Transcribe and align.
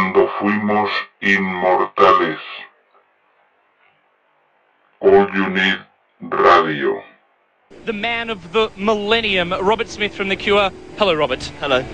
cuando 0.00 0.28
fuimos 0.38 0.90
inmortales. 1.20 2.38
All 5.00 5.28
You 5.34 5.50
Need 5.50 5.78
Radio. 6.20 7.02
The 7.84 7.92
man 7.92 8.30
of 8.30 8.52
the 8.52 8.70
millennium, 8.76 9.50
Robert 9.50 9.88
Smith 9.88 10.14
from 10.14 10.28
The 10.28 10.36
Cure. 10.36 10.70
Hello, 10.96 11.14
Robert. 11.14 11.42
Hello. 11.60 11.84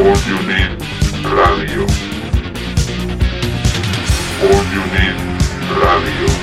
All 0.00 0.06
You 0.06 0.38
Need 0.48 0.80
Radio. 1.24 1.82
All 4.40 4.64
You 4.72 4.82
Need 4.94 5.16
Radio. 5.76 6.39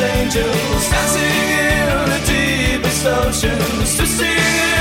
Angels, 0.00 0.90
dancing 0.90 1.22
in 1.22 2.10
the 2.12 2.20
deepest 2.26 3.06
oceans, 3.06 3.96
twisting 3.96 4.28
in 4.28 4.75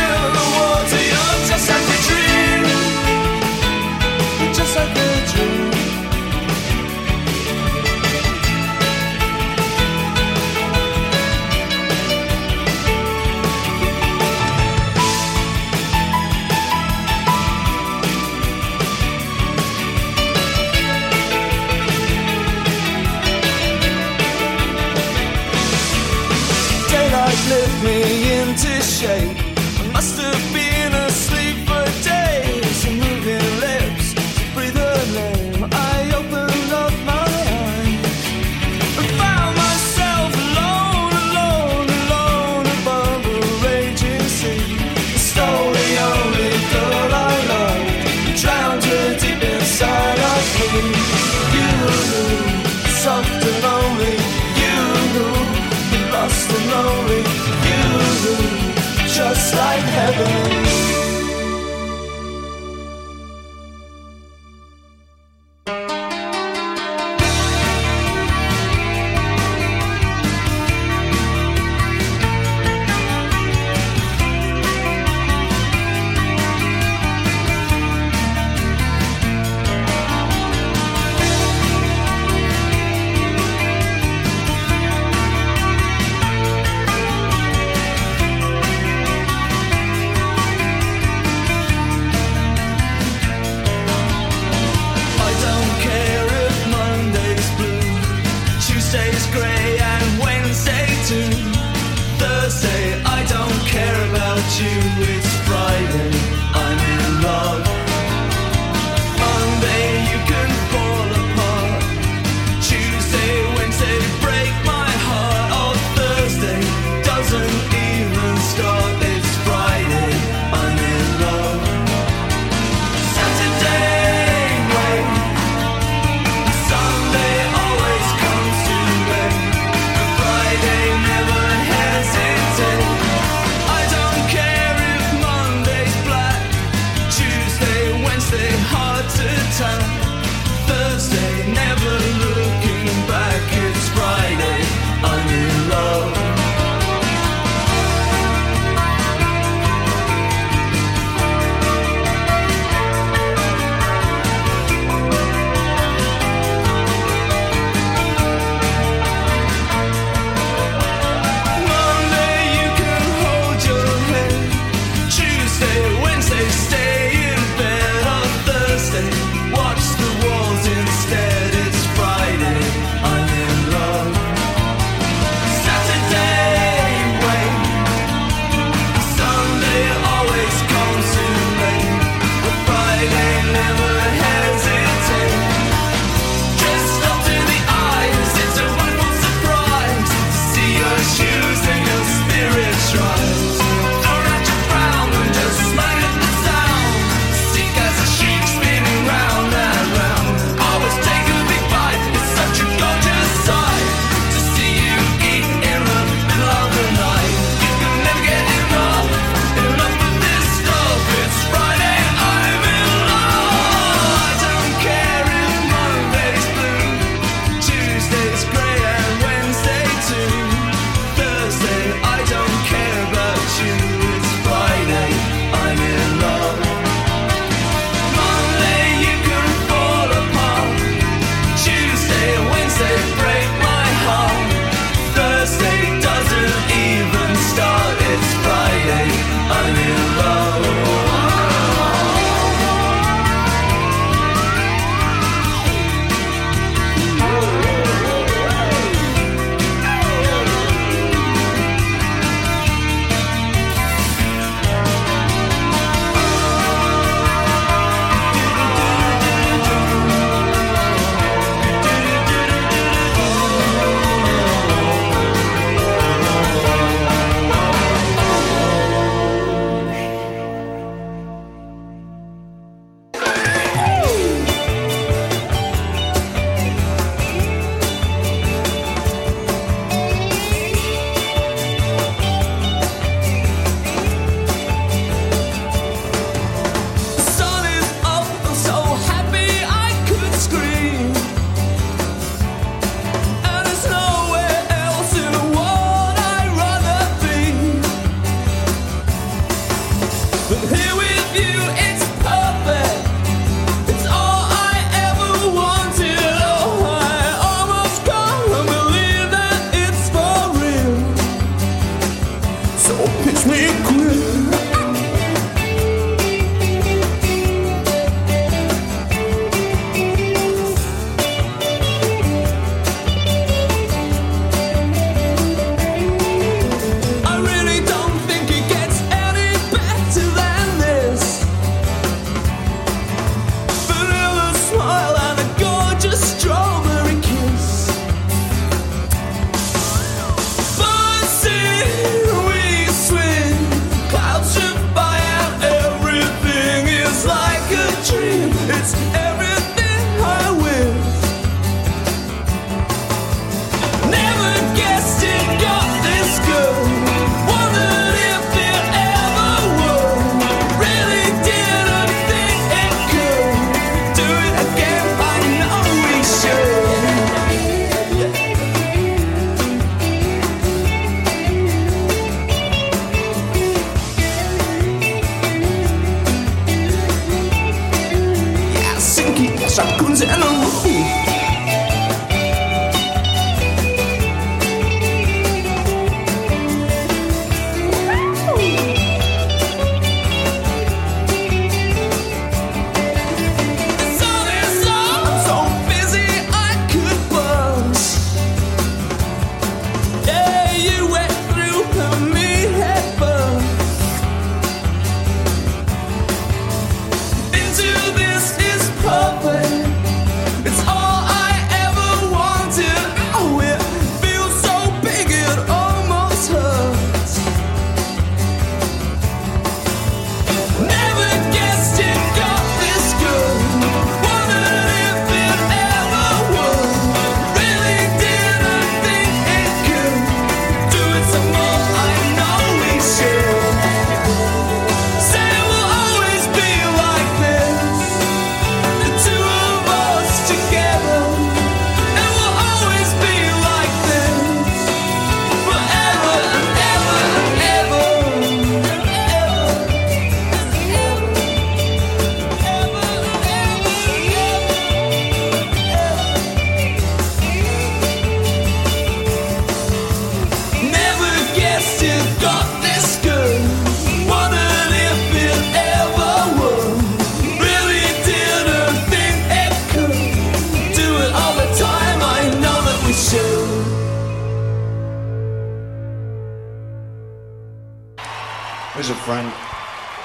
Here's 478.96 479.10
a 479.10 479.16
friend, 479.24 479.52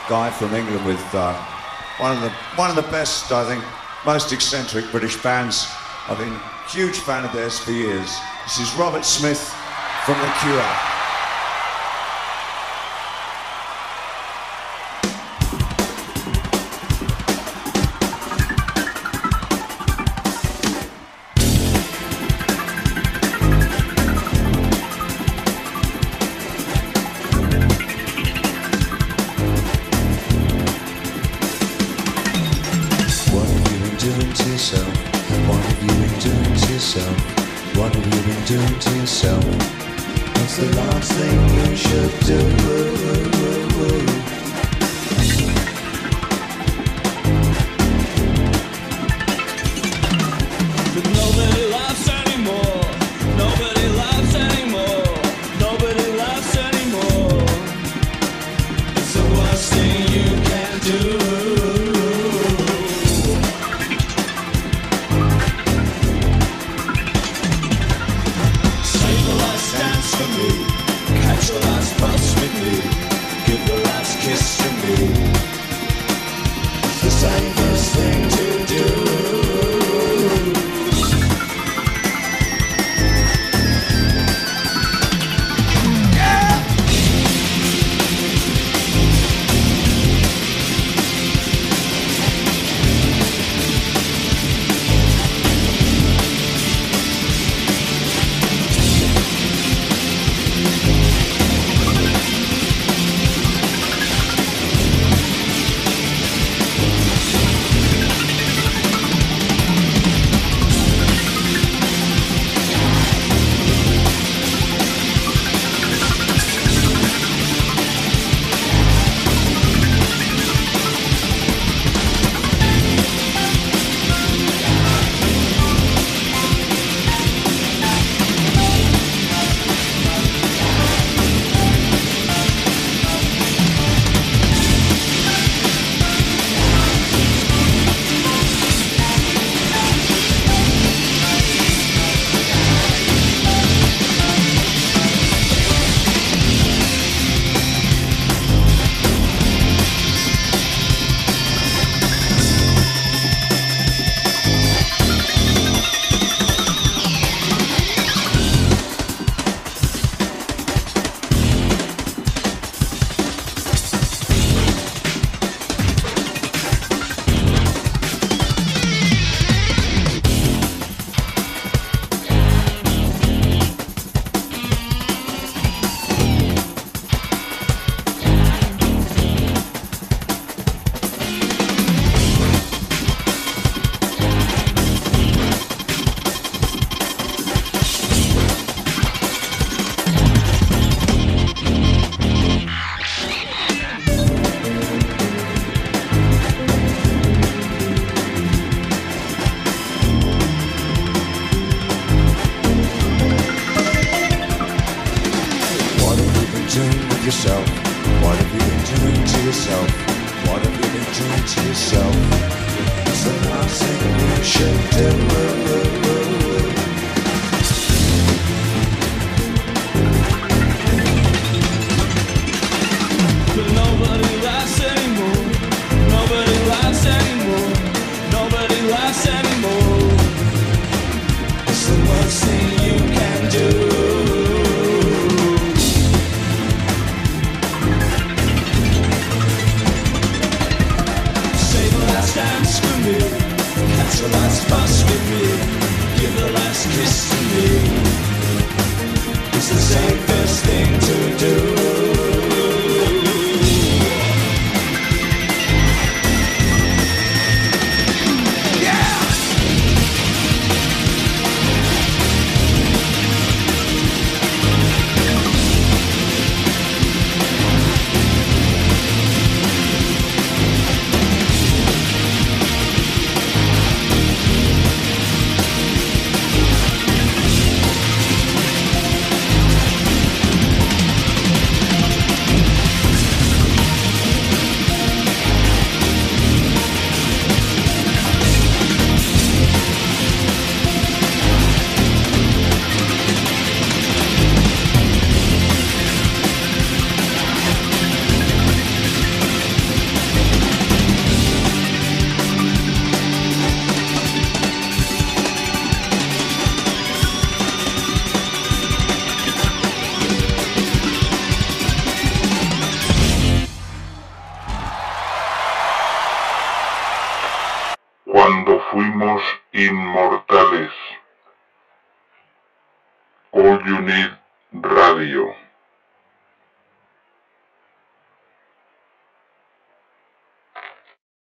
guy 0.09 0.31
from 0.31 0.55
England, 0.55 0.87
with 0.87 1.15
uh, 1.15 1.35
one 1.99 2.17
of 2.17 2.23
the 2.23 2.31
one 2.57 2.71
of 2.71 2.77
the 2.77 2.89
best, 2.91 3.31
I 3.33 3.45
think, 3.45 3.65
most 4.07 4.33
eccentric 4.33 4.91
British 4.91 5.23
bands. 5.23 5.67
I've 6.09 6.17
been 6.17 6.33
a 6.33 6.69
huge 6.71 7.01
fan 7.01 7.25
of 7.25 7.33
theirs 7.33 7.59
for 7.59 7.73
years. 7.73 8.17
This 8.45 8.61
is 8.61 8.73
Robert 8.77 9.05
Smith 9.05 9.43
from 10.07 10.19
The 10.21 10.33
Cure. 10.41 10.90
Yourself? 39.23 39.45
What's 40.39 40.57
the 40.57 40.77
last 40.77 41.13
thing 41.13 41.71
you 41.71 41.77
should 41.77 42.21
do? 42.21 43.40